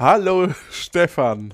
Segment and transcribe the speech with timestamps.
[0.00, 1.52] Hallo Stefan.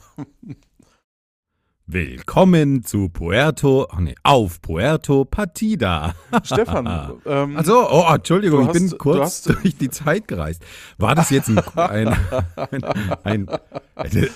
[1.88, 6.14] Willkommen zu Puerto, oh nee, auf Puerto Partida.
[6.44, 10.62] Stefan, ähm, Also, oh, Entschuldigung, ich bin hast- kurz du hast- durch die Zeit gereist.
[10.96, 12.84] War das jetzt ein, ein,
[13.24, 13.48] ein,
[13.96, 14.28] ein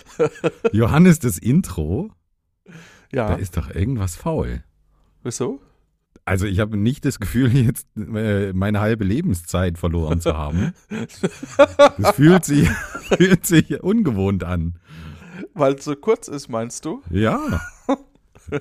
[0.73, 2.11] Johannes, das Intro?
[2.65, 2.73] Da
[3.13, 4.65] ja, ist doch irgendwas faul.
[5.23, 5.61] wieso?
[6.30, 10.75] Also ich habe nicht das Gefühl, jetzt äh, meine halbe Lebenszeit verloren zu haben.
[11.99, 12.68] Das fühlt sich,
[13.16, 14.79] fühlt sich ungewohnt an.
[15.55, 17.02] Weil es so kurz ist, meinst du?
[17.10, 17.60] Ja.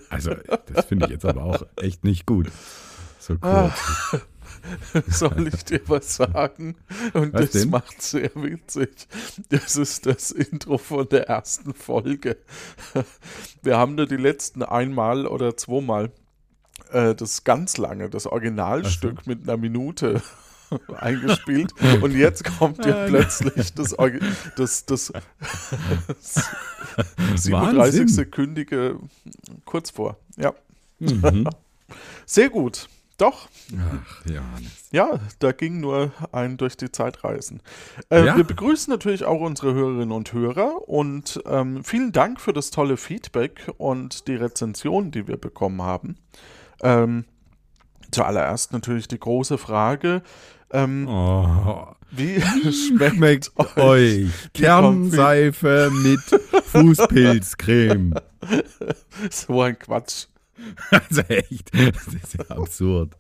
[0.09, 0.33] Also,
[0.73, 2.47] das finde ich jetzt aber auch echt nicht gut.
[3.19, 3.73] So kurz.
[5.07, 6.75] Soll ich dir was sagen?
[7.13, 7.69] Und Was das denn?
[7.69, 9.07] macht sehr witzig.
[9.49, 12.38] Das ist das Intro von der ersten Folge.
[13.61, 16.11] Wir haben nur die letzten einmal oder zweimal
[16.91, 20.21] äh, das ganz lange, das Originalstück mit einer Minute
[20.97, 21.73] eingespielt.
[22.01, 24.21] Und jetzt kommt ja plötzlich das, Orgi-
[24.55, 25.11] das, das
[27.35, 28.95] 37 sekündige
[29.65, 30.17] kurz vor.
[30.37, 30.53] Ja,
[31.01, 31.47] Mhm.
[32.25, 32.89] sehr gut.
[33.17, 34.25] Doch, Ach.
[34.91, 37.61] Ja, da ging nur ein durch die Zeit reisen.
[38.09, 38.35] Äh, Ja.
[38.37, 42.95] Wir begrüßen natürlich auch unsere Hörerinnen und Hörer und ähm, vielen Dank für das tolle
[42.97, 46.17] Feedback und die Rezension, die wir bekommen haben.
[46.83, 47.25] Ähm,
[48.11, 50.22] zuallererst natürlich die große Frage,
[50.72, 52.41] ähm, Oh, wie
[52.72, 56.19] schmeckt, schmeckt euch Kernseife mit
[56.66, 58.13] Fußpilzcreme.
[59.31, 60.25] so ein Quatsch?
[60.91, 63.16] Also echt, das ist ja absurd.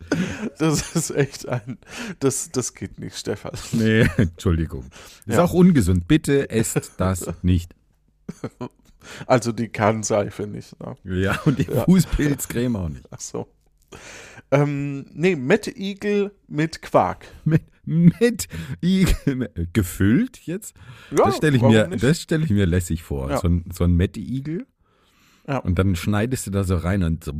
[0.57, 1.77] Das ist echt ein,
[2.19, 3.53] das, das geht nicht, Stefan.
[3.71, 4.85] Nee, Entschuldigung.
[5.25, 5.43] Ist Ja.
[5.45, 6.07] auch ungesund.
[6.07, 7.73] Bitte esst das nicht.
[9.25, 10.75] Also die Kernseife nicht.
[10.79, 10.95] Ne?
[11.03, 11.83] Ja, und die Ja.
[11.85, 13.05] Fußpilzcreme auch nicht.
[13.11, 13.47] Ach so.
[14.51, 17.25] Ähm, nee, Mettigel mit Quark.
[17.45, 18.47] Mit, mit
[18.83, 20.75] Igel, gefüllt jetzt?
[21.11, 23.29] Ja, das stelle ich, mir- das stell ich mir lässig vor.
[23.31, 23.37] Ja.
[23.39, 24.67] So ein, so ein Mette-Igel.
[25.47, 25.57] Ja.
[25.57, 27.31] Und dann schneidest du da so rein und so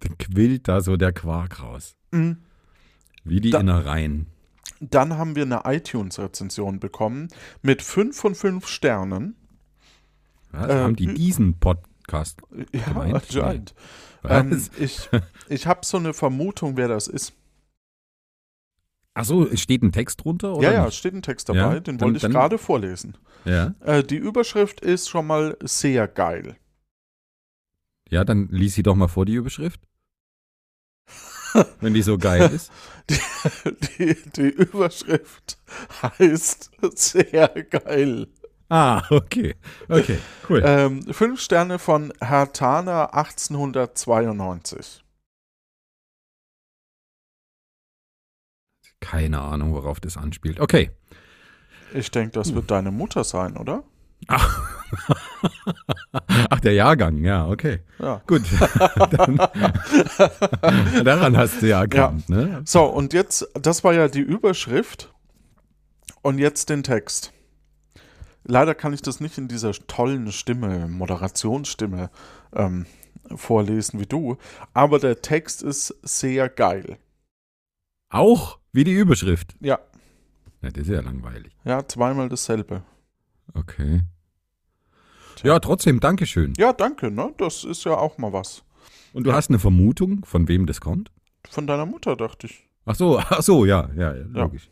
[0.00, 1.96] dann quillt da so der Quark raus.
[2.12, 2.36] Mhm.
[3.24, 4.26] Wie die Da- Innereien.
[4.80, 7.28] Dann haben wir eine iTunes-Rezension bekommen
[7.62, 9.34] mit 5 von 5 Sternen.
[10.52, 10.68] Was?
[10.68, 12.40] Äh, Haben die ü- diesen Podcast?
[12.72, 13.14] Ja, Gemeint?
[13.14, 13.74] anscheinend.
[14.24, 15.08] Ähm, ich
[15.48, 17.32] ich habe so eine Vermutung, wer das ist.
[19.14, 20.54] Achso, steht ein Text drunter?
[20.54, 23.16] Oder ja, ja, steht ein Text dabei, Ja, den wollte ich gerade vorlesen.
[23.44, 23.74] ja.
[23.80, 26.56] Äh, die Überschrift ist schon mal sehr geil.
[28.10, 29.80] Ja, dann lies sie doch mal vor, die Überschrift.
[31.80, 32.70] Wenn die so geil ist.
[33.98, 35.58] Die, die Überschrift
[36.02, 38.26] heißt sehr geil.
[38.68, 39.54] Ah, okay.
[39.88, 40.18] Okay,
[40.48, 40.62] cool.
[40.64, 45.04] Ähm, fünf Sterne von Hertana 1892.
[49.00, 50.58] Keine Ahnung, worauf das anspielt.
[50.60, 50.90] Okay.
[51.94, 53.84] Ich denke, das wird deine Mutter sein, oder?
[54.26, 54.76] Ach,
[56.50, 57.80] Ach der Jahrgang, ja, okay.
[57.98, 58.22] Ja.
[58.26, 58.42] Gut.
[59.10, 59.36] Dann,
[61.04, 62.62] daran hast du ja erkannt, ne?
[62.64, 65.12] So, und jetzt, das war ja die Überschrift.
[66.22, 67.32] Und jetzt den Text.
[68.48, 72.10] Leider kann ich das nicht in dieser tollen Stimme, Moderationsstimme,
[72.54, 72.86] ähm,
[73.34, 74.36] vorlesen wie du.
[74.72, 76.98] Aber der Text ist sehr geil.
[78.08, 79.56] Auch wie die Überschrift.
[79.60, 79.80] Ja,
[80.62, 81.52] Ja, das ist ja langweilig.
[81.64, 82.82] ja, zweimal dasselbe.
[83.54, 84.02] Okay.
[85.42, 86.54] Ja, trotzdem, Dankeschön.
[86.56, 87.34] Ja, danke, ne?
[87.38, 88.62] Das ist ja auch mal was.
[89.12, 91.10] Und du hast eine Vermutung, von wem das kommt?
[91.50, 92.68] Von deiner Mutter, dachte ich.
[92.84, 94.70] Ach so, ach so, ja, ja, ja logisch.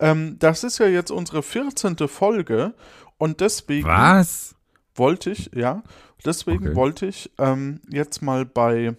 [0.00, 1.96] Ähm, das ist ja jetzt unsere 14.
[2.08, 2.74] Folge
[3.18, 4.54] und deswegen Was?
[4.94, 5.82] wollte ich, ja,
[6.24, 6.76] deswegen Okay.
[6.76, 8.94] wollte ich ähm, jetzt mal bei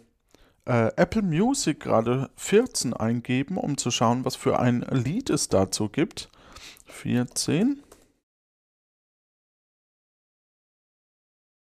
[0.65, 5.89] äh, Apple Music gerade 14 eingeben, um zu schauen, was für ein Lied es dazu
[5.89, 6.29] gibt.
[6.87, 7.83] 14.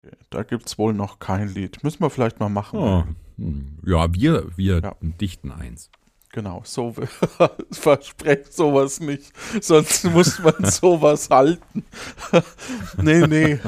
[0.05, 1.83] Okay, Da gibt es wohl noch kein Lied.
[1.85, 2.79] Müssen wir vielleicht mal machen.
[2.79, 3.05] Oh.
[3.37, 3.79] hm.
[3.85, 4.95] Ja, wir, wir Ja.
[5.01, 5.91] dichten eins.
[6.33, 6.95] Genau, so
[7.71, 11.85] versprecht sowas nicht, sonst muss man sowas halten.
[12.97, 13.61] nee, nee.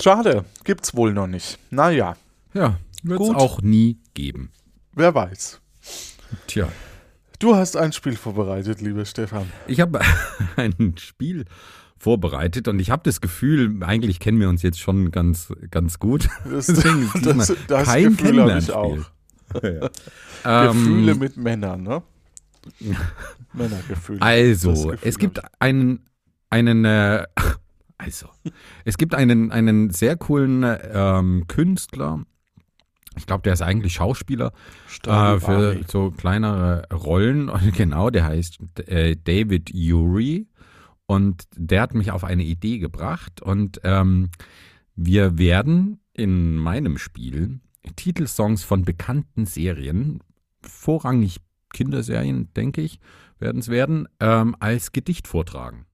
[0.00, 1.58] Schade, gibt's wohl noch nicht.
[1.70, 2.16] Naja,
[2.54, 3.36] Ja, wird es Gut.
[3.36, 4.50] auch nie geben.
[4.92, 5.60] wer weiß.
[6.46, 6.68] Tja,
[7.40, 9.52] Du hast ein Spiel vorbereitet, lieber Stefan.
[9.68, 10.00] ich habe
[10.56, 11.77] ein Spiel vorbereitet
[12.68, 16.28] und ich habe das Gefühl, eigentlich kennen wir uns jetzt schon ganz, ganz gut.
[16.48, 18.74] Das, Deswegen ist das, das kein Gefühl Kennenlernspiel.
[18.74, 18.98] auch.
[19.62, 19.90] Ja.
[20.72, 22.02] Gefühle Ähm, mit Männern, ne?
[23.52, 24.22] Männergefühle.
[24.22, 26.06] Also, es gibt einen,
[26.50, 27.24] einen, äh,
[27.96, 28.28] also,
[28.84, 32.24] es gibt einen, einen sehr coolen ähm, Künstler
[33.16, 34.52] Ich glaube, der ist eigentlich Schauspieler
[35.06, 37.50] äh, für so kleinere Rollen.
[37.74, 40.46] Genau, der heißt äh, David Urey.
[41.10, 43.40] Und der hat mich auf eine Idee gebracht.
[43.40, 44.30] Und ähm,
[44.94, 47.60] wir werden in meinem Spiel
[47.96, 50.22] Titelsongs von bekannten Serien,
[50.60, 51.38] vorrangig
[51.72, 53.00] Kinderserien, denke ich,
[53.38, 55.86] werden es werden, ähm, als Gedicht vortragen.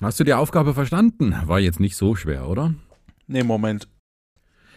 [0.00, 1.32] Hast du die Aufgabe verstanden?
[1.44, 2.74] War jetzt nicht so schwer, oder?
[3.28, 3.88] nee, Moment.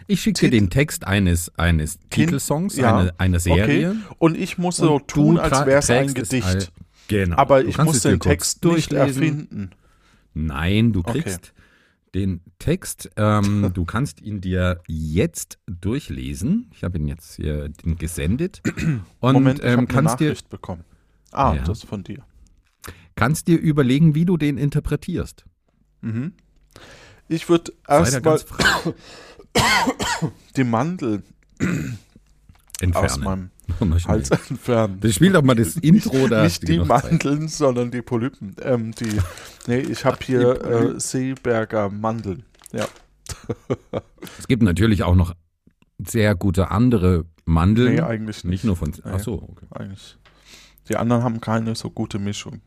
[0.08, 3.90] Ich schicke dir den Text eines, eines Kind- Titelsongs, ja, eine, einer Serie.
[3.92, 4.00] Okay.
[4.20, 6.46] Und ich muss so tun, als wäre es ein Gedicht.
[6.46, 6.68] all-
[7.08, 7.38] Genau.
[7.38, 9.24] Aber ich kannst muss den Text nicht durchlesen.
[9.24, 9.70] erfinden.
[10.34, 11.22] Nein, du Okay.
[11.22, 11.54] kriegst
[12.16, 13.12] den Text.
[13.16, 16.70] Ähm, du kannst ihn dir jetzt durchlesen.
[16.74, 18.62] Ich habe ihn jetzt hier den gesendet.
[19.20, 20.84] Und Moment, ich ähm, habe eine kannst, dir, Nachricht bekommen.
[21.32, 21.64] Ah, Ja.
[21.64, 22.24] das ist von dir.
[23.16, 25.46] kannst dir überlegen, wie du den interpretierst.
[26.02, 26.34] Mhm.
[27.28, 28.40] Ich würde erstmal
[30.56, 31.24] die Mandel
[31.60, 31.68] aus
[32.82, 33.24] entfernen.
[33.24, 33.50] meinem
[33.90, 34.16] Mal schnell.
[34.16, 35.00] Hals entfernen.
[35.02, 36.44] Das spielt doch mal das Intro da.
[36.44, 36.80] Nicht die.
[36.80, 38.56] Mandeln, sondern die Polypen.
[38.62, 39.18] Ähm, die,
[39.68, 42.44] nee, ich habe hier äh, Seeberger Mandeln.
[42.72, 42.88] Ja.
[44.40, 45.36] Es gibt natürlich auch noch
[46.00, 47.96] sehr gute andere Mandeln.
[47.96, 48.52] Nee, eigentlich nicht.
[48.52, 48.90] nicht nur von.
[48.90, 49.02] Nee.
[49.04, 49.66] Ach so, okay.
[49.72, 50.18] Eigentlich.
[50.90, 52.62] Die anderen haben keine so gute Mischung.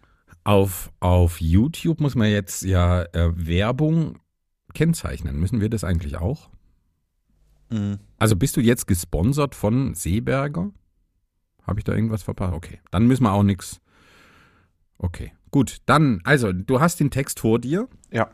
[0.44, 4.19] Auf, auf YouTube muss man jetzt ja äh, Werbung
[4.73, 5.38] kennzeichnen.
[5.38, 6.49] Müssen wir das eigentlich auch?
[7.70, 7.99] Mhm.
[8.19, 10.70] Also bist du jetzt gesponsert von Seeberger?
[11.62, 12.55] Habe ich da irgendwas verpasst?
[12.55, 13.81] Okay, dann müssen wir auch nichts.
[14.97, 15.79] Okay, gut.
[15.87, 17.88] Dann, also, du hast den Text vor dir.
[18.11, 18.31] Ja.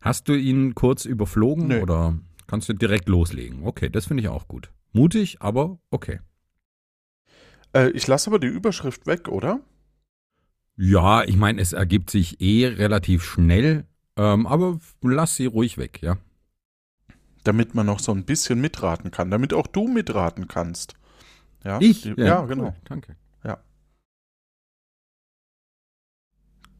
[0.00, 1.80] Hast du ihn kurz überflogen Nö.
[1.80, 3.64] oder kannst du direkt loslegen?
[3.64, 4.70] Okay, das finde ich auch gut.
[4.92, 6.20] Mutig, aber okay.
[7.74, 9.60] Äh, ich lasse aber die Überschrift weg, oder?
[10.76, 13.86] Ja, ich meine, es ergibt sich eh relativ schnell,
[14.16, 16.18] ähm, aber lass sie ruhig weg, ja.
[17.44, 19.30] Damit man noch so ein bisschen mitraten kann.
[19.30, 20.94] Damit auch du mitraten kannst.
[21.62, 22.02] Ja, Ich?
[22.02, 22.64] Die, ja, genau.
[22.64, 23.16] cool, danke.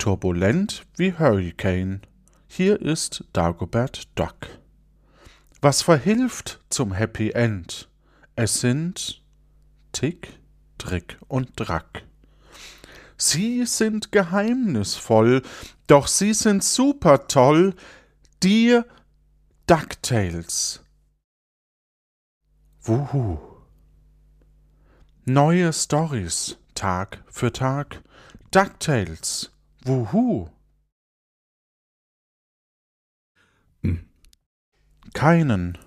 [0.05, 2.03] Turbulent wie Hurricane.
[2.47, 4.37] Hier ist Dagobert Duck.
[5.63, 7.89] Was verhilft zum Happy End?
[8.37, 9.23] Es sind
[9.93, 10.41] Tick,
[10.77, 12.05] Trick und Drack.
[13.17, 15.41] Sie sind geheimnisvoll,
[15.87, 17.75] doch sie sind super toll,
[18.43, 18.83] die
[19.67, 20.81] DuckTales.
[22.83, 23.39] Wuhu.
[25.25, 28.03] Neue Stories, Tag für Tag.
[28.51, 29.51] DuckTales.
[29.85, 30.51] Wuhu.
[33.83, 34.07] Hm.
[35.15, 35.79] Keinen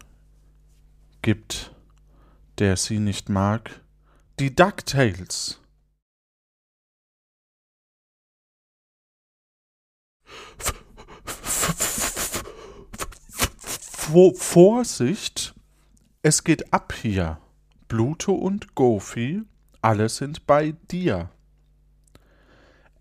[1.22, 1.76] gibt,
[2.58, 3.82] der sie nicht mag.
[4.40, 5.62] Die DuckTales.
[10.58, 10.77] Vo-
[14.08, 15.54] Vorsicht,
[16.22, 17.40] es geht ab hier.
[17.90, 19.42] Pluto und Goofy,
[19.82, 21.30] alle sind bei dir.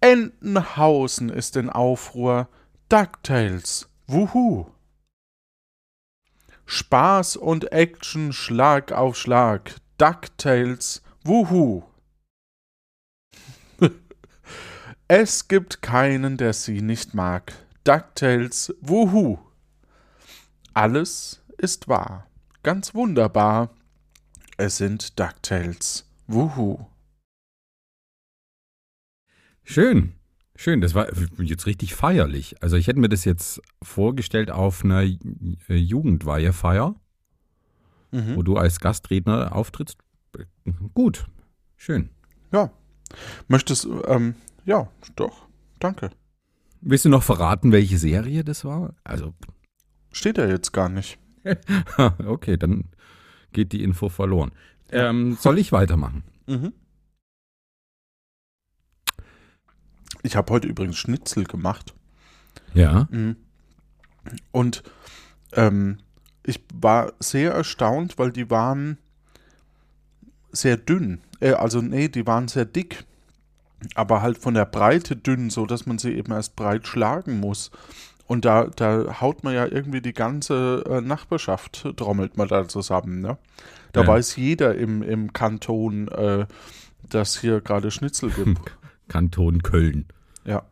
[0.00, 2.48] Entenhausen ist in Aufruhr.
[2.88, 4.66] DuckTales, wuhu.
[6.64, 9.76] Spaß und Action Schlag auf Schlag.
[9.98, 11.84] DuckTales, wuhu.
[15.08, 17.52] es gibt keinen, der sie nicht mag.
[17.84, 19.38] DuckTales, wuhu.
[20.76, 22.26] Alles ist wahr.
[22.62, 23.70] Ganz wunderbar.
[24.58, 26.84] Es sind DuckTales, wuhu.
[29.64, 30.12] Schön.
[30.54, 32.62] Schön, das war jetzt richtig feierlich.
[32.62, 36.94] Also ich hätte mir das jetzt vorgestellt auf einer Ju- Jugendweihefeier,
[38.12, 38.36] Mhm.
[38.36, 39.96] wo du als Gastredner auftrittst.
[40.92, 41.26] Gut,
[41.76, 42.10] schön.
[42.52, 42.70] Ja.
[43.48, 44.34] Möchtest du, ähm,
[44.66, 45.46] ja, doch.
[45.78, 46.10] Danke.
[46.82, 48.94] Willst du noch verraten, welche Serie das war?
[49.04, 49.32] Also,
[50.16, 51.18] Steht ja jetzt gar nicht.
[52.26, 52.84] okay, dann
[53.52, 54.50] geht die Info verloren.
[54.90, 56.22] Ähm, soll ich weitermachen?
[56.46, 56.72] Mhm.
[60.22, 61.94] Ich habe heute übrigens Schnitzel gemacht.
[62.72, 63.08] Ja.
[63.10, 63.36] Mhm.
[64.52, 64.84] Und
[65.52, 65.98] ähm,
[66.44, 68.96] ich war sehr erstaunt, weil die waren
[70.50, 71.20] sehr dünn.
[71.40, 73.04] Äh, also nee, die waren sehr dick.
[73.94, 77.70] Aber halt von der Breite dünn, so dass man sie eben erst breit schlagen muss.
[78.26, 83.20] Und da, da haut man ja irgendwie die ganze äh, Nachbarschaft, trommelt man da zusammen.
[83.20, 83.38] Ne?
[83.92, 84.08] Da Ja.
[84.08, 86.46] weiß jeder im, im Kanton, äh,
[87.08, 88.60] dass hier gerade Schnitzel gibt.
[89.08, 90.06] Kanton Köln.
[90.44, 90.62] ja.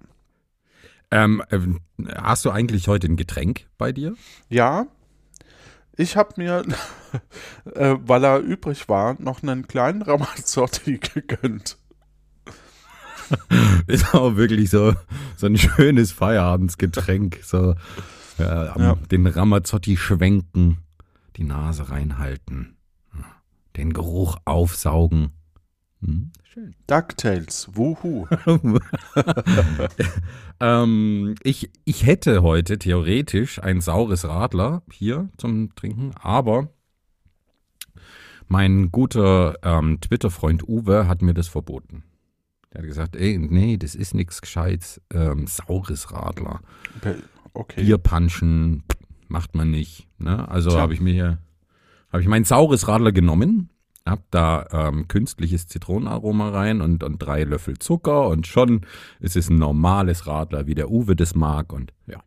[1.10, 1.78] Ähm, ähm,
[2.16, 4.14] hast du eigentlich heute ein Getränk bei dir?
[4.48, 4.86] Ja,
[5.96, 6.64] ich habe mir,
[7.76, 11.78] äh, weil er übrig war, noch einen kleinen Ramazzotti gegönnt.
[13.86, 14.94] Ist auch wirklich so,
[15.36, 17.40] so ein schönes Feierabendsgetränk.
[17.42, 17.74] So,
[18.38, 18.96] äh, ja.
[19.10, 20.78] den Ramazzotti schwenken,
[21.36, 22.76] die Nase reinhalten,
[23.76, 25.32] den Geruch aufsaugen.
[26.00, 26.32] Hm?
[26.42, 26.74] Schön.
[26.86, 28.26] DuckTales, wuhu.
[30.60, 36.68] ähm, ich, ich hätte heute theoretisch ein saures Radler hier zum Trinken, aber
[38.46, 42.04] mein guter ähm, Twitter-Freund Uwe hat mir das verboten.
[42.74, 46.60] Er hat gesagt, ey, nee, das ist nichts Gescheites, ähm, saures Radler.
[47.54, 47.84] Okay.
[47.84, 48.82] Bierpanschen
[49.28, 50.08] macht man nicht.
[50.18, 50.48] Ne?
[50.48, 51.38] Also habe ich mir
[52.12, 53.70] habe ich mein saures Radler genommen,
[54.06, 58.86] habe da ähm, künstliches Zitronenaroma rein und, und drei Löffel Zucker und schon
[59.18, 62.22] ist es ein normales Radler, wie der Uwe das mag und ja.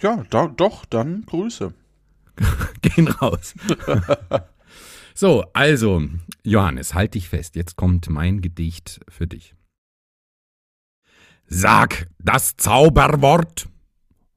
[0.00, 1.72] Ja, da, doch, dann Grüße.
[2.82, 3.54] Gehen raus.
[5.14, 6.02] so, also,
[6.42, 7.56] Johannes, halt dich fest.
[7.56, 9.54] Jetzt kommt mein Gedicht für dich.
[11.46, 13.68] Sag das Zauberwort.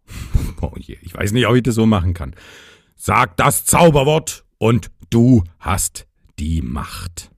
[0.61, 2.33] Oh je, ich weiß nicht, ob ich das so machen kann.
[2.95, 6.07] Sag das Zauberwort und du hast
[6.39, 7.29] die Macht.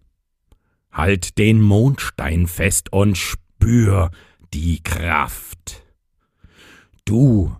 [0.92, 4.12] Halt den Mondstein fest und spür
[4.54, 5.84] die Kraft.
[7.06, 7.56] Du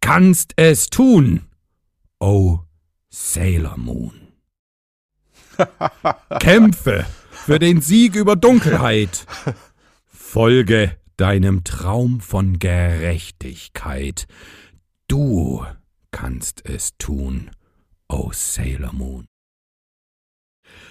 [0.00, 1.46] kannst es tun,
[2.20, 2.60] oh
[3.08, 4.29] Sailor Moon.
[6.40, 9.26] Kämpfe für den Sieg über Dunkelheit.
[10.06, 14.26] Folge deinem Traum von Gerechtigkeit.
[15.08, 15.64] Du
[16.10, 17.50] kannst es tun,
[18.08, 19.26] oh Sailor Moon.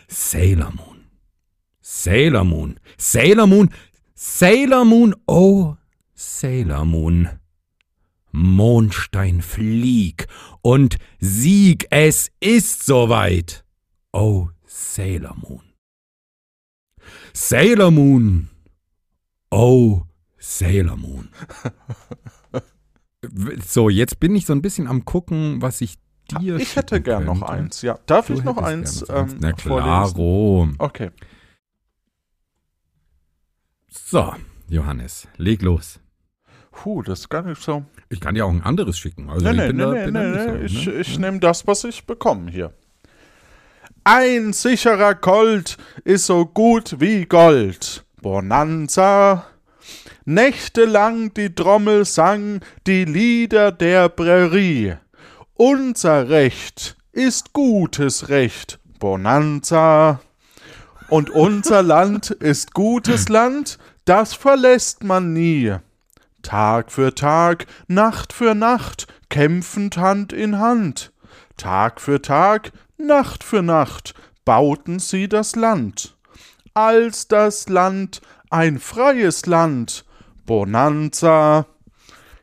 [0.07, 1.05] Sailor Moon.
[1.81, 2.79] Sailor Moon.
[2.97, 3.69] Sailor Moon.
[4.15, 5.15] Sailor Moon.
[5.27, 5.75] Oh,
[6.13, 7.29] Sailor Moon.
[8.31, 10.27] Mondstein flieg
[10.61, 13.65] und sieg, es ist soweit.
[14.11, 14.49] Oh,
[14.79, 15.61] Sailor Moon.
[17.33, 18.49] Sailor Moon.
[19.51, 20.03] Oh,
[20.37, 21.29] Sailor Moon.
[23.65, 25.97] So, jetzt bin ich so ein bisschen am gucken, was ich
[26.31, 26.55] dir.
[26.55, 27.41] Ich hätte gern könnte.
[27.41, 27.99] noch eins, ja.
[28.05, 29.03] Darf du ich noch eins?
[29.09, 30.69] Ähm, Na klaro.
[30.77, 31.11] Okay.
[33.89, 34.33] So,
[34.69, 35.99] Johannes, leg los.
[36.71, 37.83] Puh, das ist gar nicht so.
[38.07, 39.29] Ich kann dir auch ein anderes schicken.
[39.29, 40.93] Also nee, nee, nee, da, nee, nee, so, Ich, ne?
[40.93, 42.73] ich nehme das, was ich bekomme hier.
[44.03, 48.05] Ein sicherer Gold ist so gut wie Gold.
[48.21, 49.45] Bonanza.
[50.25, 54.95] Nächtelang die Trommel sang die Lieder der Prärie.
[55.55, 60.21] Unser Recht ist gutes Recht, Bonanza.
[61.09, 65.75] Und unser Land ist gutes Land, das verlässt man nie.
[66.43, 71.11] Tag für Tag, Nacht für Nacht, kämpfend Hand in Hand.
[71.57, 74.13] Tag für Tag, Nacht für Nacht,
[74.45, 76.17] bauten sie das Land.
[76.73, 80.05] Als das Land ein freies Land,
[80.45, 81.65] Bonanza.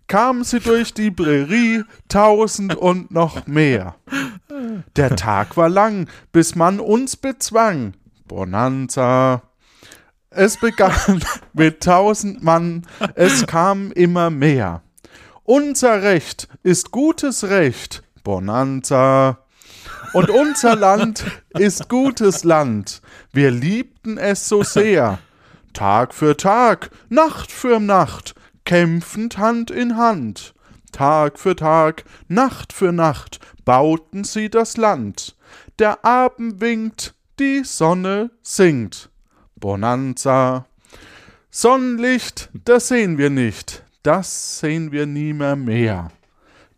[0.06, 3.96] Kamen sie durch die Prärie, tausend und noch mehr.
[4.94, 7.94] Der Tag war lang, bis man uns bezwang.
[8.26, 9.42] Bonanza.
[10.30, 11.22] Es begann
[11.52, 14.82] mit tausend Mann, es kam immer mehr.
[15.42, 19.45] Unser Recht ist gutes Recht, Bonanza.
[20.12, 25.18] Und unser Land ist gutes Land, wir liebten es so sehr.
[25.72, 28.34] Tag für Tag, Nacht für Nacht,
[28.64, 30.54] kämpfend Hand in Hand.
[30.92, 35.36] Tag für Tag, Nacht für Nacht bauten sie das Land.
[35.78, 39.10] Der Abend winkt, die Sonne singt.
[39.56, 40.66] Bonanza.
[41.50, 46.10] Sonnenlicht, das sehen wir nicht, das sehen wir nimmer mehr.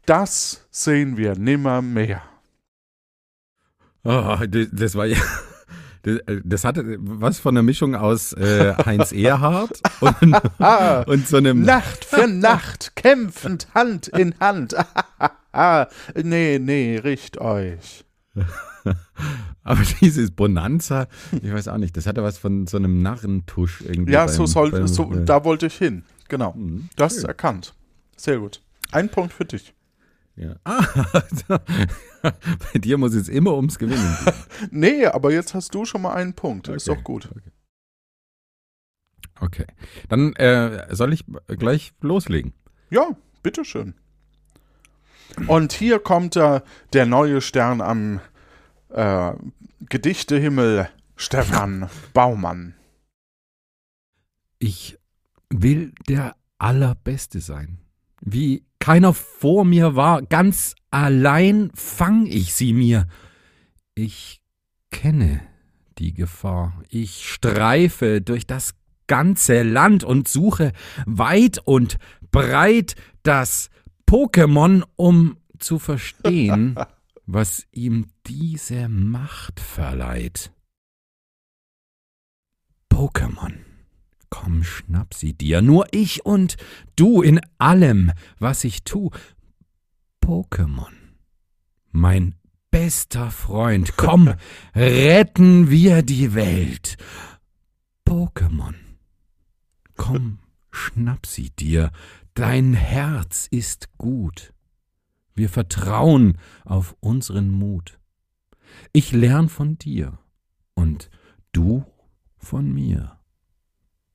[0.07, 2.23] Das sehen wir nimmer mehr.
[4.11, 5.19] Oh, das war ja
[6.07, 10.35] äh, das hatte was von einer Mischung aus äh, Heinz Erhardt und,
[11.09, 11.61] und so einem.
[11.61, 14.75] Nacht für Nacht, kämpfend Hand in Hand.
[16.15, 18.07] nee, nee, richt euch.
[19.63, 21.09] Aber dieses Bonanza,
[21.43, 24.13] ich weiß auch nicht, das hatte was von so einem Narrentusch irgendwie.
[24.13, 26.05] Ja, beim, so soll, so, äh, da wollte ich hin.
[26.29, 26.55] Genau.
[26.55, 27.75] Mhm, du hast es erkannt.
[28.17, 28.63] Sehr gut.
[28.91, 29.75] Ein Punkt für dich.
[30.39, 30.55] Ja.
[30.63, 30.87] Ah,
[32.23, 34.35] bei dir muss es immer ums Gewinnen gehen.
[34.71, 36.69] nee, aber jetzt hast du schon mal einen Punkt.
[36.69, 36.77] Okay.
[36.77, 37.29] Ist doch gut.
[37.31, 37.51] Okay.
[39.41, 39.67] okay.
[40.09, 42.53] Dann äh, soll ich gleich loslegen.
[42.89, 43.95] Ja, bitteschön.
[45.49, 46.61] Und hier kommt äh,
[46.93, 48.21] der neue Stern am
[48.91, 49.33] äh,
[49.89, 52.75] Gedichtehimmel, Stefan Baumann.
[54.61, 54.99] Ich
[55.51, 57.79] will der Allerbeste sein.
[58.21, 63.07] Wie keiner vor mir war, ganz allein fang ich sie mir.
[63.95, 64.41] Ich
[64.91, 65.43] kenne
[65.99, 66.83] die Gefahr.
[66.89, 68.75] Ich streife durch das
[69.07, 70.73] ganze Land und suche
[71.07, 71.99] weit und
[72.31, 73.71] breit das
[74.09, 76.77] Pokémon, um zu verstehen,
[77.27, 80.53] was ihm diese Macht verleiht.
[82.91, 83.55] Pokémon,
[84.49, 86.57] komm, schnapp sie dir, nur ich und
[86.97, 89.11] du in allem, was ich tu.
[90.23, 90.95] Pokémon,
[91.91, 92.35] mein
[92.71, 94.33] bester Freund, komm,
[94.75, 96.97] retten wir die Welt.
[98.07, 98.75] Pokémon,
[99.97, 100.39] komm,
[100.71, 101.91] schnapp sie dir,
[102.33, 104.55] dein Herz ist gut.
[105.35, 107.99] Wir vertrauen auf unseren Mut.
[108.95, 110.19] Ich lern von dir
[110.75, 111.11] und
[111.53, 111.85] du
[112.39, 113.18] von mir.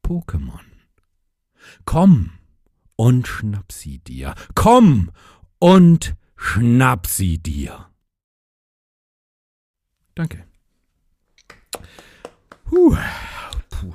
[0.04, 0.62] Pokémon.
[1.86, 2.32] Komm
[2.96, 4.36] und schnapp sie dir.
[4.56, 5.12] Komm
[5.60, 7.90] und schnapp sie dir.
[10.16, 10.46] Danke.
[12.66, 12.96] Puh.
[13.70, 13.94] Puh,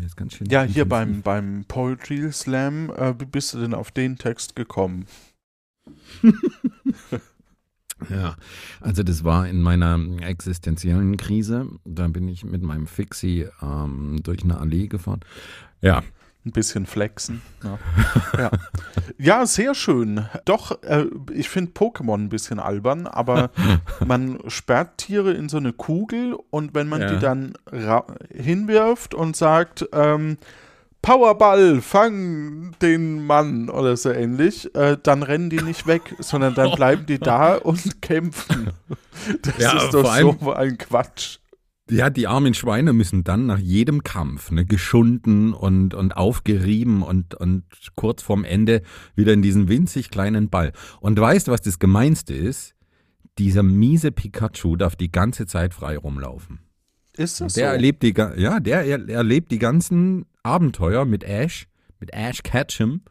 [0.00, 0.48] jetzt ganz schön.
[0.48, 5.06] Ja, hier beim, beim Poetry Slam, äh, wie bist du denn auf den Text gekommen?
[8.10, 8.36] Ja,
[8.80, 11.68] also das war in meiner existenziellen Krise.
[11.84, 15.20] Da bin ich mit meinem Fixie ähm, durch eine Allee gefahren.
[15.80, 16.02] Ja.
[16.46, 17.42] Ein bisschen flexen.
[17.62, 17.78] Ja,
[18.38, 18.50] ja.
[19.18, 20.26] ja sehr schön.
[20.44, 23.50] Doch, äh, ich finde Pokémon ein bisschen albern, aber
[24.06, 27.12] man sperrt Tiere in so eine Kugel und wenn man ja.
[27.12, 27.54] die dann
[28.32, 30.38] hinwirft und sagt, ähm,
[31.02, 36.72] Powerball, fang den Mann oder so ähnlich, äh, dann rennen die nicht weg, sondern dann
[36.72, 38.70] bleiben die da und kämpfen.
[39.42, 41.38] Das ja, ist doch so ein Quatsch.
[41.90, 47.34] Ja, die armen Schweine müssen dann nach jedem Kampf ne, geschunden und, und aufgerieben und,
[47.34, 48.82] und kurz vorm Ende
[49.14, 50.72] wieder in diesen winzig kleinen Ball.
[51.00, 52.74] Und weißt du, was das Gemeinste ist?
[53.38, 56.58] Dieser miese Pikachu darf die ganze Zeit frei rumlaufen.
[57.16, 57.72] Ist das der so?
[57.72, 61.68] Erlebt die, ja, der erlebt die ganzen Abenteuer mit Ash,
[62.00, 63.02] mit Ash Ketchum.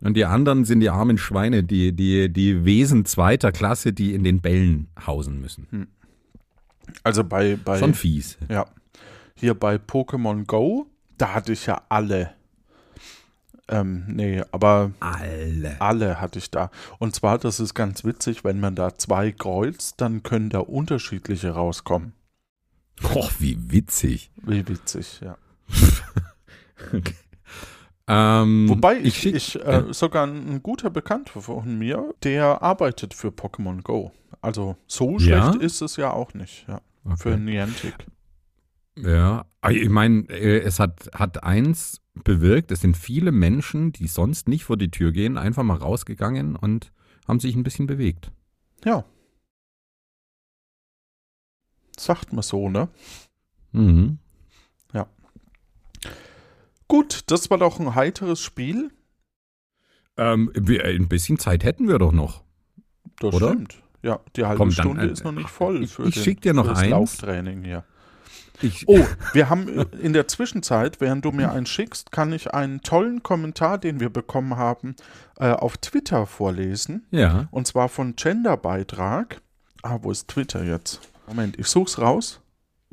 [0.00, 4.24] Und die anderen sind die armen Schweine, die, die, die Wesen zweiter Klasse, die in
[4.24, 5.66] den Bällen hausen müssen.
[5.70, 5.86] Hm.
[7.02, 7.78] Also bei, bei.
[7.78, 8.38] Schon fies.
[8.48, 8.66] Ja.
[9.34, 10.86] Hier bei Pokémon Go,
[11.18, 12.32] da hatte ich ja alle.
[13.68, 15.80] Ähm, nee, aber alle.
[15.80, 16.70] Alle hatte ich da.
[16.98, 21.50] Und zwar, das ist ganz witzig, wenn man da zwei kreuzt, dann können da unterschiedliche
[21.50, 22.12] rauskommen.
[23.02, 24.30] Och, wie witzig.
[24.42, 25.36] Wie witzig, ja.
[26.92, 27.14] okay.
[28.08, 33.28] Ähm, Wobei ich, ich, ich äh, sogar ein guter Bekannter von mir, der arbeitet für
[33.28, 34.12] Pokémon Go.
[34.40, 35.60] Also so schlecht ja?
[35.60, 36.80] ist es ja auch nicht, ja.
[37.04, 37.16] Okay.
[37.16, 37.94] Für Niantic.
[38.98, 44.48] Ja, ich meine, äh, es hat, hat eins bewirkt, es sind viele Menschen, die sonst
[44.48, 46.92] nicht vor die Tür gehen, einfach mal rausgegangen und
[47.26, 48.30] haben sich ein bisschen bewegt.
[48.84, 49.04] Ja.
[51.98, 52.88] Sagt man so, ne?
[53.72, 54.18] Mhm.
[56.88, 58.90] Gut, das war doch ein heiteres Spiel.
[60.16, 62.42] Ähm, wir, ein bisschen Zeit hätten wir doch noch.
[63.18, 63.48] Das oder?
[63.50, 63.82] stimmt.
[64.02, 65.82] Ja, die halbe Komm, Stunde dann, äh, ist noch nicht voll.
[65.82, 67.84] Ich, ich schicke dir noch ein Lauftraining hier.
[68.62, 69.68] Ich, oh, wir haben
[70.00, 74.08] in der Zwischenzeit, während du mir einen schickst, kann ich einen tollen Kommentar, den wir
[74.08, 74.96] bekommen haben,
[75.38, 77.06] äh, auf Twitter vorlesen.
[77.10, 77.48] Ja.
[77.50, 79.42] Und zwar von Genderbeitrag.
[79.82, 81.00] Ah, wo ist Twitter jetzt?
[81.26, 82.40] Moment, ich such's raus.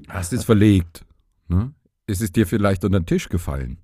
[0.09, 1.05] Hast es verlegt?
[1.47, 1.73] Ne?
[2.07, 3.77] Ist es dir vielleicht unter den Tisch gefallen?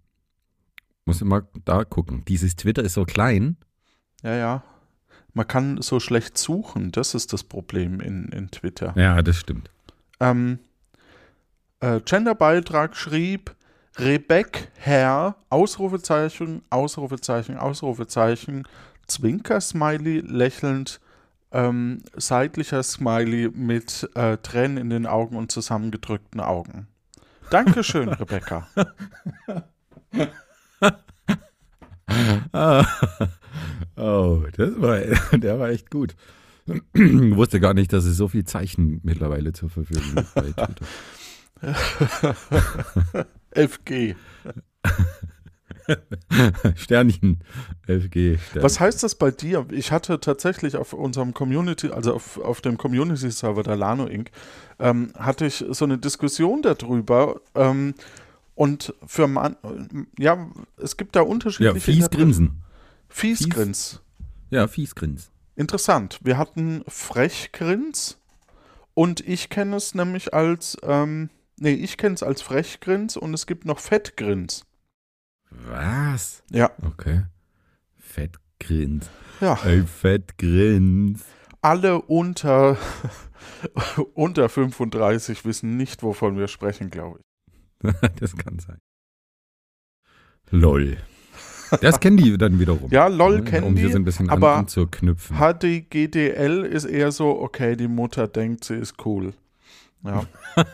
[1.09, 2.23] Muss immer da gucken.
[2.27, 3.57] Dieses Twitter ist so klein.
[4.21, 4.63] Ja, ja.
[5.33, 6.91] Man kann so schlecht suchen.
[6.91, 8.93] Das ist das Problem in, in Twitter.
[8.95, 9.71] Ja, das stimmt.
[10.19, 10.59] Ähm,
[11.79, 13.55] äh, Genderbeitrag schrieb
[13.97, 18.67] Rebeck Herr, Ausrufezeichen, Ausrufezeichen, Ausrufezeichen,
[19.07, 20.99] Zwinker-Smiley, lächelnd,
[21.51, 26.87] ähm, seitlicher Smiley mit äh, Tränen in den Augen und zusammengedrückten Augen.
[27.49, 28.67] Dankeschön, Rebecca.
[33.95, 34.99] oh, das war,
[35.37, 36.15] der war echt gut.
[36.93, 40.85] Ich wusste gar nicht, dass es so viel Zeichen mittlerweile zur Verfügung gibt bei Twitter.
[43.51, 44.15] FG.
[46.75, 47.39] Sternchen.
[47.87, 48.37] FG.
[48.37, 48.61] Sternchen.
[48.61, 49.65] Was heißt das bei dir?
[49.71, 54.29] Ich hatte tatsächlich auf unserem Community, also auf, auf dem Community-Server der Lano Inc.,
[54.79, 57.41] ähm, hatte ich so eine Diskussion darüber.
[57.55, 57.95] Ähm,
[58.59, 59.55] und für man,
[60.17, 61.77] ja, es gibt da unterschiedliche.
[61.77, 62.61] Ja, Fiesgrinsen.
[63.07, 63.89] Fiesgrins.
[63.89, 64.01] Fies,
[64.49, 65.31] ja, Fiesgrins.
[65.55, 66.19] Interessant.
[66.23, 68.17] Wir hatten Frechgrins
[68.95, 73.47] und ich kenne es nämlich als, ähm, nee, ich kenne es als Frechgrins und es
[73.47, 74.65] gibt noch Fettgrins.
[75.51, 76.43] Was?
[76.51, 76.69] Ja.
[76.85, 77.23] Okay.
[77.97, 79.09] Fettgrins.
[79.39, 79.53] Ja.
[79.63, 81.23] Ein Fettgrins.
[81.61, 82.75] Alle unter,
[84.15, 87.28] unter 35 wissen nicht, wovon wir sprechen, glaube ich.
[88.19, 88.79] das kann sein.
[90.51, 90.97] Lol.
[91.81, 92.89] Das kennen die dann wiederum.
[92.91, 95.37] Ja, LOL Ne, kennen um die, hier so ein bisschen aber an, anzuknüpfen.
[95.37, 99.33] HDGDL ist eher so, okay, die Mutter denkt, sie ist cool.
[100.03, 100.25] Ja.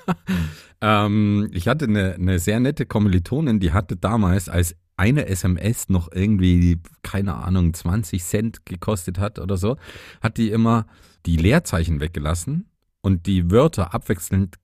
[0.81, 6.11] Ähm, ich hatte eine, eine sehr nette Kommilitonin, die hatte damals, als eine SMS noch
[6.11, 9.77] irgendwie, keine Ahnung, 20 Cent gekostet hat oder so,
[10.21, 10.85] hat die immer
[11.25, 12.69] die Leerzeichen weggelassen
[13.01, 14.57] und die Wörter abwechselnd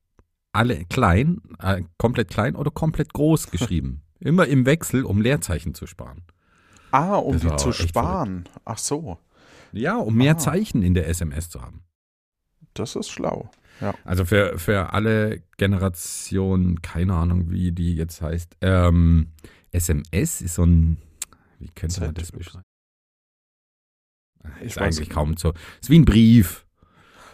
[0.54, 4.02] alle klein, äh, komplett klein oder komplett groß geschrieben.
[4.20, 6.22] immer im Wechsel, um Leerzeichen zu sparen.
[6.92, 8.48] Ah, um Das die zu sparen.
[8.66, 9.18] Ach so,
[9.72, 10.38] Ja, um mehr Ah.
[10.38, 11.84] Zeichen in der SMS zu haben.
[12.74, 13.50] das ist schlau.
[14.04, 18.58] Also für, für alle Generationen, keine Ahnung, wie die jetzt heißt.
[18.62, 19.30] Ähm,
[19.72, 20.98] SMS ist so ein,
[21.58, 22.64] wie könnte man das beschreiben?
[24.62, 25.54] Ist eigentlich kaum so.
[25.82, 26.66] Ist wie ein Brief.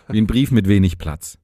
[0.07, 1.37] Wie ein Brief mit wenig Platz.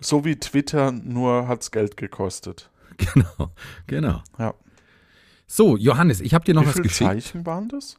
[0.00, 2.70] So wie Twitter, nur hat's Geld gekostet.
[2.98, 3.50] Genau,
[3.86, 4.22] genau.
[4.38, 4.54] Ja.
[5.46, 7.10] So, Johannes, ich habe dir noch Wie was viele geschickt.
[7.10, 7.98] Zeichen waren das?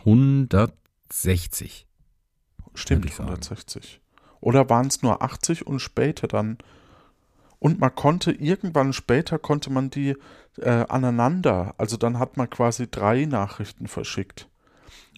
[0.00, 1.86] 160.
[2.74, 3.28] Stimmt, Würde ich sagen.
[3.30, 4.00] 160.
[4.40, 6.58] Oder waren es nur 80 und später dann?
[7.58, 10.16] Und man konnte irgendwann später konnte man die
[10.58, 14.48] äh, aneinander, also dann hat man quasi drei Nachrichten verschickt.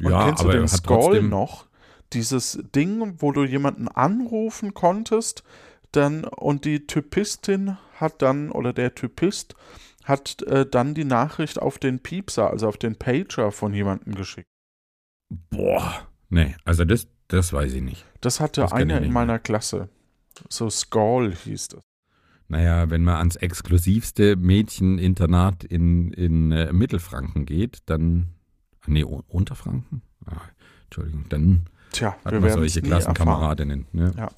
[0.01, 1.67] Und Ja, kennst aber du den hat Scroll noch?
[2.13, 5.43] Dieses Ding, wo du jemanden anrufen konntest,
[5.93, 9.55] dann und die Typistin hat dann oder der Typist
[10.05, 14.49] hat äh, dann die Nachricht auf den Piepser, also auf den Pager von jemandem geschickt.
[15.51, 16.07] Boah.
[16.29, 18.05] Nee, also das, das weiß ich nicht.
[18.21, 19.89] Das hatte Das einer in meiner Klasse.
[20.49, 21.83] So Skull hieß das.
[22.49, 28.35] Naja, wenn man ans exklusivste Mädcheninternat in, in äh, Mittelfranken geht, dann.
[28.87, 30.03] Nee, U- Unterfranken?
[30.27, 30.43] Ah,
[30.85, 32.83] Entschuldigung, dann Tja, hat wir man solche.
[32.83, 33.87] Klassenkameradinnen.
[33.93, 34.13] Ne?
[34.17, 34.29] Ja.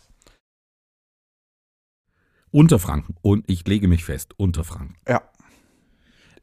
[2.50, 3.16] Unterfranken.
[3.22, 4.96] Und ich lege mich fest, Unterfranken.
[5.08, 5.22] Ja.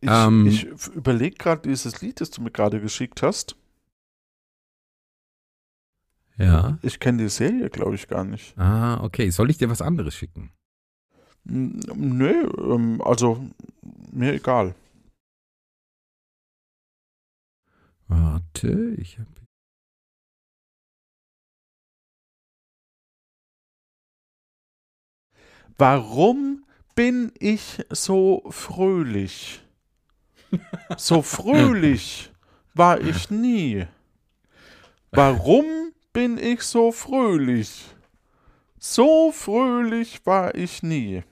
[0.02, 0.64] Ich, Ähm, ich
[0.96, 3.56] überlege gerade dieses Lied, das du mir gerade geschickt hast.
[6.38, 6.80] Ja.
[6.82, 8.58] Ich kenne die Serie, glaube ich, gar nicht.
[8.58, 9.30] Ah, okay.
[9.30, 10.52] Soll ich dir was anderes schicken?
[11.44, 13.48] Nö, ähm, also
[14.12, 14.74] mir egal.
[18.08, 19.28] Warte, ich hab.
[25.88, 26.64] Warum
[26.96, 29.62] bin ich so fröhlich?
[30.96, 32.32] So fröhlich
[32.74, 33.86] war ich nie.
[35.12, 35.66] Warum
[36.14, 37.84] bin ich so fröhlich?
[38.80, 41.24] So fröhlich war ich nie.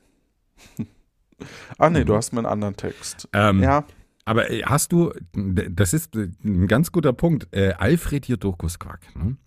[1.78, 2.18] ah nee, du Mhm.
[2.18, 3.30] hast mir einen anderen Text.
[3.32, 3.86] Ähm, Ja,
[4.26, 9.00] Aber äh, hast du, das ist äh, ein ganz guter Punkt, äh, Alfred Jodokus Quack.
[9.16, 9.38] Ne?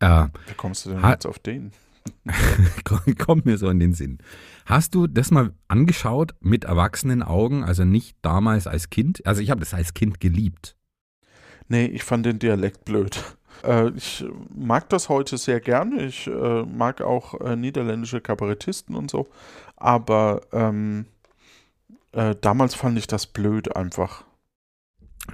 [0.00, 1.72] Äh, wie kommst du denn jetzt auf den?
[3.18, 4.18] kommt mir so in den Sinn.
[4.66, 9.26] Hast du das mal angeschaut mit erwachsenen Augen, also nicht damals als Kind?
[9.26, 10.76] Also ich habe das als Kind geliebt.
[11.68, 13.22] Nee, ich fand den Dialekt blöd.
[13.62, 16.02] Äh, ich mag das heute sehr gerne.
[16.04, 19.28] Ich äh, mag auch äh, niederländische Kabarettisten und so.
[19.76, 21.06] Aber ähm,
[22.12, 24.24] äh, damals fand ich das blöd einfach.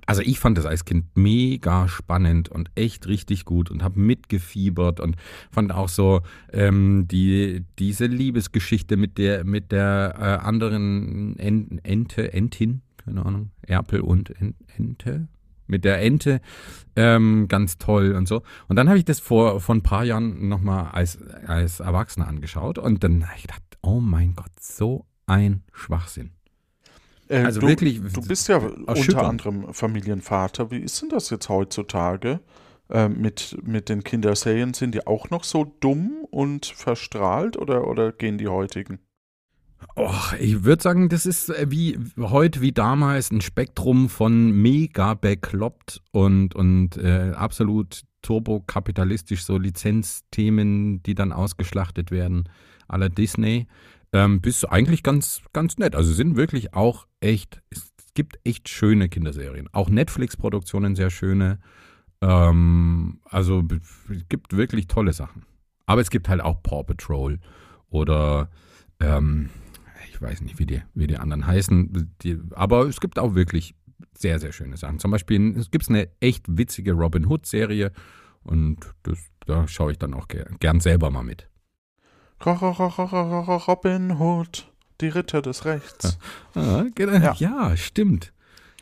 [0.07, 5.01] Also ich fand das als Kind mega spannend und echt richtig gut und habe mitgefiebert
[5.01, 5.17] und
[5.51, 6.21] fand auch so
[6.53, 13.51] ähm, die diese Liebesgeschichte mit der mit der äh, anderen En- Ente Entin keine Ahnung
[13.63, 15.29] Erpel und En- Ente?
[15.67, 16.41] Mit der Ente
[16.97, 18.43] ähm, ganz toll und so.
[18.67, 22.27] Und dann habe ich das vor vor ein paar Jahren noch mal als als Erwachsener
[22.29, 26.31] angeschaut und dann habe ich gedacht oh mein Gott so ein Schwachsinn
[27.31, 30.71] Äh, Also du, wirklich Du bist ja unter anderem Familienvater.
[30.71, 32.41] Wie ist denn das jetzt heutzutage?
[32.91, 38.13] Äh, mit, mit den Kinderserien sind die auch noch so dumm und verstrahlt oder, oder
[38.13, 38.99] gehen die heutigen?
[39.97, 45.15] Och, ich würde sagen, das ist äh, wie heute wie damals ein Spektrum von mega
[45.15, 52.49] bekloppt und, und äh, absolut turbokapitalistisch, so Lizenzthemen, die dann ausgeschlachtet werden,
[52.89, 53.69] aller Disney,
[54.13, 55.95] ähm, bis eigentlich ganz, ganz nett.
[55.95, 59.69] Also sind wirklich auch echt, es gibt echt schöne Kinderserien.
[59.73, 61.61] Auch Netflix-Produktionen sehr schöne.
[62.21, 63.65] Ähm, also
[64.11, 65.47] es gibt wirklich tolle Sachen.
[65.87, 67.39] Aber es gibt halt auch Paw Patrol
[67.89, 68.51] oder
[69.01, 69.51] ähm,
[70.09, 73.75] ich weiß nicht, wie die, wie die anderen heißen, die, aber es gibt auch wirklich
[74.17, 74.99] sehr, sehr schöne Sachen.
[74.99, 77.93] Zum Beispiel es gibt eine echt witzige Robin Hood-Serie
[78.43, 81.50] und das, da schaue ich dann auch ger gern selber mal mit.
[82.47, 84.67] Robin Hood,
[85.01, 86.19] die Ritter des Rechts.
[86.55, 87.13] Ah, genau.
[87.19, 87.35] Ja.
[87.39, 87.77] ja.
[87.77, 88.33] stimmt.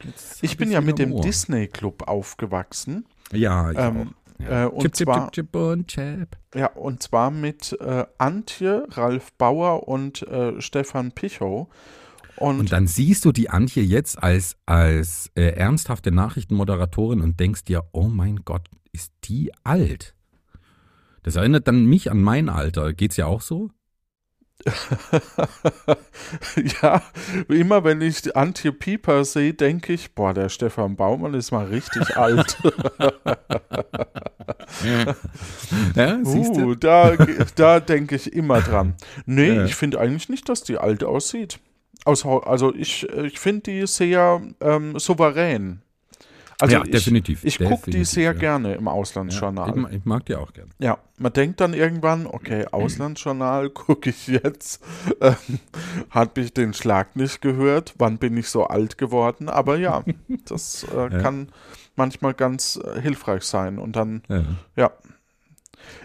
[0.03, 1.21] Jetzt Ich bin ja mit dem.
[1.21, 3.05] Disney Club aufgewachsen.
[3.33, 4.41] Ja, ich Ähm, auch.
[4.43, 4.65] Ja.
[4.65, 6.29] äh, und chip, chip, zwar- chip, chip und chip.
[6.55, 11.67] Ja, und zwar mit äh, Antje, Ralf Bauer und äh, Stefan Pichow.
[12.37, 17.65] Und, Und dann siehst du die Antje jetzt als, als äh, ernsthafte Nachrichtenmoderatorin und denkst
[17.65, 20.15] dir, oh mein Gott, ist die alt?
[21.23, 22.93] Das erinnert dann mich an mein Alter.
[22.93, 23.71] Geht's ja auch so?
[26.83, 27.01] ja,
[27.49, 32.17] immer wenn ich Antje Pieper sehe, denke ich, boah, der Stefan Baumann ist mal richtig
[32.17, 32.59] alt.
[35.95, 36.71] Ja, siehst du?
[36.71, 37.17] uh, da,
[37.55, 38.95] da denke ich immer dran.
[39.27, 39.65] Nee, Ja.
[39.65, 41.61] ich finde eigentlich nicht, dass die alt aussieht.
[42.05, 45.83] Also ich, ich finde die sehr ähm, souverän.
[46.61, 47.45] Also ja, ich, definitiv.
[47.45, 48.33] Ich gucke die sehr ja.
[48.33, 49.69] gerne im Ja, Auslandsjournal.
[49.71, 50.71] ich, ma- ich mag die auch gerne.
[50.81, 54.83] Ja, man denkt dann irgendwann, okay, Auslandsjournal gucke ich jetzt.
[55.21, 55.37] Ähm,
[56.11, 57.95] Habe ich den Schlag nicht gehört?
[57.99, 59.49] Wann bin ich so alt geworden?
[59.49, 60.03] Aber ja,
[60.47, 61.09] das äh, Ja.
[61.23, 61.53] kann
[61.95, 63.79] manchmal ganz äh, hilfreich sein.
[63.79, 64.45] Und dann, Ja.
[64.75, 64.91] ja.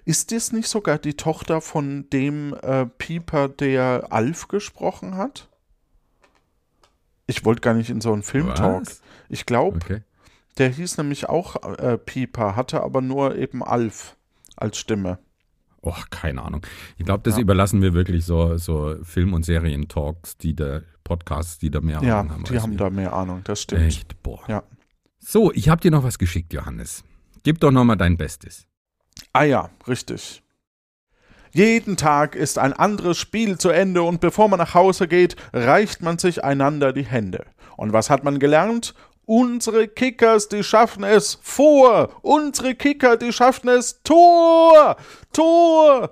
[0.05, 5.49] Ist das nicht sogar die Tochter von dem äh, Pieper, der Alf gesprochen hat?
[7.25, 8.83] Ich wollte gar nicht in so einen Filmtalk.
[9.29, 10.01] Ich glaube, Okay.
[10.57, 14.15] Der hieß nämlich auch äh, Pieper, hatte aber nur eben Alf
[14.55, 15.19] als Stimme.
[15.81, 16.65] Oh, keine Ahnung.
[16.97, 17.41] Ich glaube, das Ja.
[17.41, 22.19] überlassen wir wirklich so, so Film- und Serientalks, die da, Podcasts, die da mehr Ja,
[22.21, 22.43] Ahnung haben.
[22.45, 22.77] die als haben wir.
[22.77, 23.81] da mehr Ahnung, das stimmt.
[23.81, 24.39] Echt, boah.
[24.47, 24.63] Ja.
[25.19, 27.03] So, ich habe dir noch was geschickt, Johannes.
[27.43, 28.65] Gib doch noch mal dein Bestes.
[29.33, 30.41] Ah ja, richtig.
[31.51, 36.01] Jeden Tag ist ein anderes Spiel zu Ende und bevor man nach Hause geht, reicht
[36.01, 37.45] man sich einander die Hände.
[37.77, 38.95] Und was hat man gelernt?
[39.25, 42.09] Unsere Kickers, die schaffen es vor.
[42.21, 44.97] Unsere Kicker, die schaffen es Tor.
[45.31, 46.09] Tor.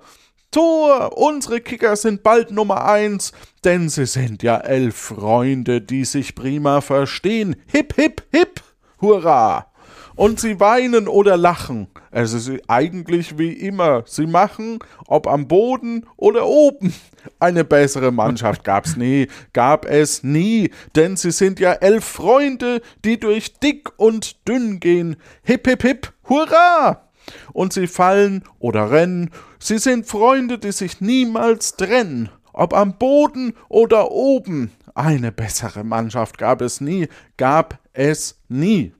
[0.50, 1.16] Tor.
[1.18, 3.32] Unsere Kicker sind bald Nummer eins,
[3.64, 7.56] denn sie sind ja elf Freunde, die sich prima verstehen.
[7.66, 8.62] Hip, hip, hip.
[9.00, 9.71] Hurra.
[10.14, 11.88] Und sie weinen oder lachen.
[12.10, 14.04] Es ist eigentlich wie immer.
[14.06, 16.94] Sie machen, ob am Boden oder oben.
[17.38, 23.18] Eine bessere Mannschaft gab's nie, gab es nie, denn sie sind ja elf Freunde, die
[23.18, 25.16] durch dick und dünn gehen.
[25.42, 27.08] Hip, hip, hip, hurra!
[27.52, 29.30] Und sie fallen oder rennen.
[29.58, 32.28] Sie sind Freunde, die sich niemals trennen.
[32.52, 34.72] Ob am Boden oder oben.
[34.94, 38.92] Eine bessere Mannschaft gab es nie, gab es nie.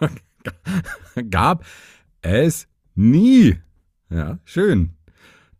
[1.30, 1.64] Gab
[2.22, 3.56] es nie.
[4.10, 4.96] Ja, schön.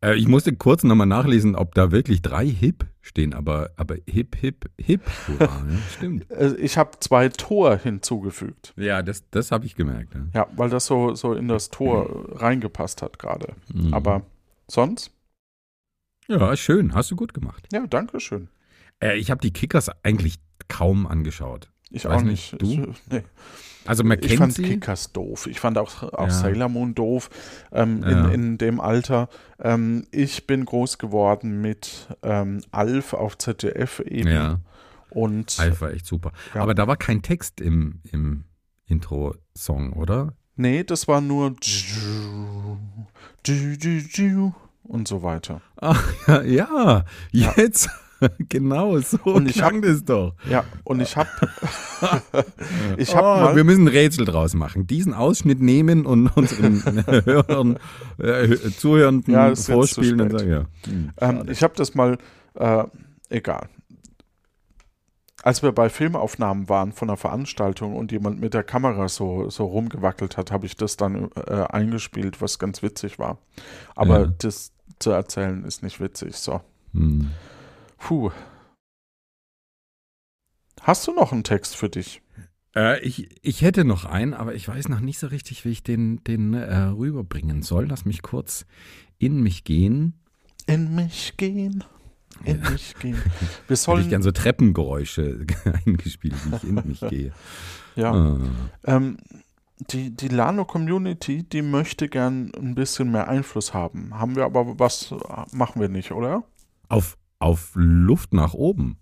[0.02, 4.36] Äh, ich musste kurz nochmal nachlesen, ob da wirklich drei Hip stehen, aber, aber Hip,
[4.36, 5.02] Hip, Hip.
[5.28, 6.30] Hurra, ja, stimmt.
[6.30, 8.72] Äh, Ich habe zwei Tor hinzugefügt.
[8.76, 10.14] Ja, das, das habe ich gemerkt.
[10.14, 10.20] Ja.
[10.34, 13.54] Ja, weil das so, so in das Tor reingepasst hat gerade.
[13.72, 13.92] Mhm.
[13.94, 14.22] Aber
[14.68, 15.12] sonst?
[16.28, 16.94] ja, schön.
[16.94, 17.66] Hast du gut gemacht.
[17.72, 18.48] Ja, danke schön.
[19.02, 21.70] Äh, ich habe die Kickers eigentlich kaum angeschaut.
[21.90, 22.78] Ich Weiß auch nicht, nicht.
[22.78, 22.94] du?
[23.10, 23.24] Nee.
[23.86, 24.54] Also man ich fand.
[24.54, 25.46] Kickers doof.
[25.46, 26.30] Ich fand auch, auch Ja.
[26.30, 27.30] Sailor Moon doof
[27.72, 28.26] ähm, Ja.
[28.28, 29.28] in, in dem Alter.
[29.58, 34.30] Ähm, ich bin groß geworden mit ähm, Alf auf ZDF eben.
[34.30, 34.60] Ja,
[35.08, 36.32] Und Alf war echt super.
[36.54, 36.62] Ja.
[36.62, 38.44] Aber da war kein Text im, im
[38.86, 40.34] Intro-Song, oder?
[40.56, 41.56] nee, das war nur
[44.82, 45.62] und so weiter.
[45.76, 46.02] Ach.
[46.44, 47.04] Ja.
[47.32, 47.88] jetzt.
[48.48, 50.34] genau, so Und ich klang das doch.
[50.48, 51.28] Ja, und ich habe
[52.96, 54.86] ich oh, habe wir mal müssen ein Rätsel draus machen.
[54.86, 56.82] Diesen Ausschnitt nehmen und unseren
[57.24, 57.78] Hörern,
[58.18, 60.64] äh, Zuhörenden Ja, vorspielen und sagen, ja.
[60.86, 62.18] Hm, Ähm, ich habe das mal,
[62.54, 62.84] äh,
[63.28, 63.68] egal.
[65.42, 69.64] Als wir bei Filmaufnahmen waren von einer Veranstaltung und jemand mit der Kamera so, so
[69.64, 73.38] rumgewackelt hat, habe ich das dann äh, eingespielt, was ganz witzig war.
[73.96, 74.32] Aber Ja.
[74.38, 76.36] das zu erzählen ist nicht witzig.
[76.36, 76.60] So.
[76.92, 77.30] Hm.
[78.00, 78.32] Puh.
[80.80, 82.22] Hast du noch einen Text für dich?
[82.74, 85.82] Äh, ich, ich hätte noch einen, aber ich weiß noch nicht so richtig, wie ich
[85.82, 87.86] den, den äh, rüberbringen soll.
[87.86, 88.66] Lass mich kurz
[89.18, 90.14] in mich gehen.
[90.66, 91.84] In mich gehen.
[92.44, 93.16] In mich gehen.
[93.66, 94.02] Wir Hätte sollen.
[94.02, 95.46] ich gern so Treppengeräusche
[95.86, 97.32] eingespielt, wie ich in mich gehe.
[97.96, 98.12] ja.
[98.12, 98.38] Ah.
[98.84, 99.18] Ähm,
[99.90, 104.18] die, die Lano-Community, die möchte gern ein bisschen mehr Einfluss haben.
[104.18, 105.14] Haben wir aber was,
[105.52, 106.44] machen wir nicht, oder?
[106.88, 108.98] Auf, auf Luft nach oben.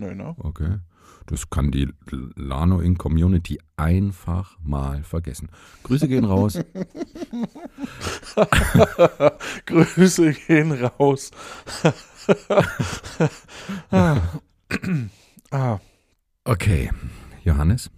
[0.00, 0.34] Nö, ne?
[0.38, 0.78] Okay.
[1.26, 1.92] Das kann die
[2.34, 5.50] Lano in Community einfach mal vergessen.
[5.82, 6.58] Grüße gehen raus.
[9.66, 11.30] Grüße gehen raus.
[15.50, 15.78] ah.
[16.44, 16.90] Okay,
[17.44, 17.90] Johannes.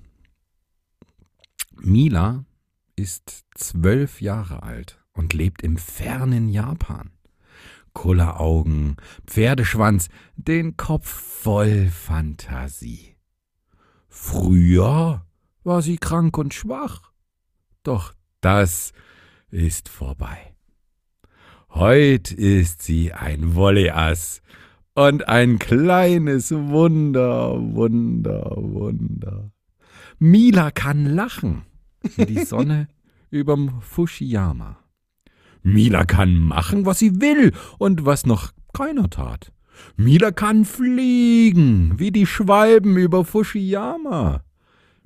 [1.77, 2.45] Mila
[2.97, 7.13] ist zwölf Jahre alt und lebt im fernen Japan.
[7.95, 13.17] Kulleraugen, Pferdeschwanz, den Kopf voll Fantasie.
[14.09, 15.25] Früher
[15.65, 17.13] war sie krank und schwach,
[17.83, 18.93] doch das
[19.51, 20.55] ist vorbei.
[21.75, 24.43] Heut ist sie ein Wolleass
[24.95, 29.51] und ein kleines Wunder, Wunder, Wunder.
[30.19, 31.63] Mila kann lachen,
[32.17, 32.89] wie die Sonne
[33.31, 34.82] überm Fushiyama.
[35.63, 39.53] Mila kann machen, was sie will und was noch keiner tat.
[39.97, 44.43] Mila kann fliegen, wie die Schwalben über Fushiyama.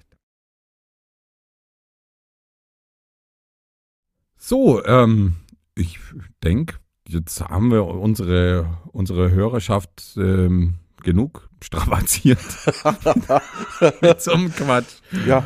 [4.36, 5.36] So, ähm,
[5.74, 5.98] ich
[6.42, 12.38] denke, jetzt haben wir unsere, unsere Hörerschaft ähm, genug strapaziert
[14.00, 14.94] mit so einem Quatsch.
[15.26, 15.42] Ja,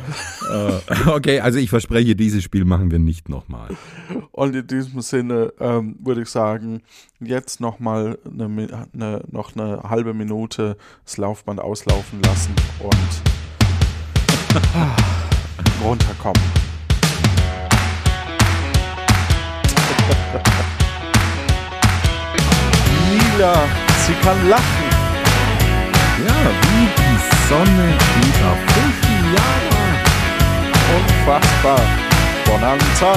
[0.51, 3.69] Äh, okay, also ich verspreche, dieses Spiel machen wir nicht nochmal.
[4.31, 6.81] und in diesem Sinne ähm, würde ich sagen,
[7.19, 13.23] jetzt nochmal eine, eine, noch eine halbe Minute das Laufband auslaufen lassen und
[15.83, 16.41] runterkommen.
[23.09, 23.53] Mila,
[24.05, 24.82] sie kann lachen.
[26.43, 27.17] Wie die
[27.49, 27.87] Sonne
[28.27, 29.85] über Fushiyama.
[30.95, 31.83] Unfassbar.
[32.45, 33.13] Bonanza.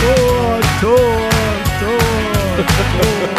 [0.00, 1.30] Tor, Tor,
[1.80, 2.00] Tor,
[2.90, 3.30] Tor.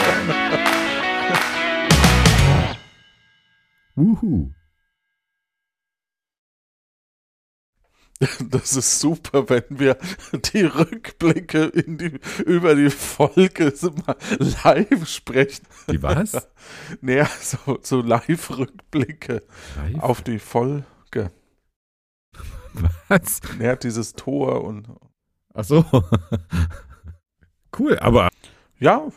[3.95, 4.60] Wuhu.
[8.49, 9.97] Das ist super, wenn wir
[10.53, 13.73] die Rückblicke die, über die Folge
[14.63, 15.65] live sprechen.
[15.89, 16.47] Die was?
[17.01, 19.41] Naja, so, so Live-Rückblicke
[19.75, 19.99] Live?
[20.03, 21.31] auf die Folge.
[23.07, 23.41] was?
[23.57, 24.87] Naja, dieses Tor und
[25.53, 25.85] Ach so.
[27.79, 28.27] Cool, aber
[28.79, 29.07] ja,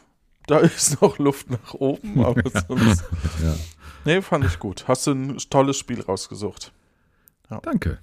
[0.46, 3.02] da ist noch Luft nach oben, aber sonst.
[3.42, 3.56] Ja.
[4.04, 4.86] Nee, fand ich gut.
[4.86, 6.72] Hast du ein tolles Spiel rausgesucht.
[7.62, 7.98] danke.